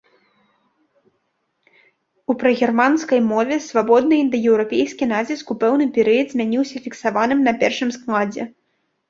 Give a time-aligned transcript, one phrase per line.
[2.33, 8.43] У прагерманскай мове свабодны індаеўрапейскі націск у пэўны перыяд змяніўся фіксаваным на першым складзе.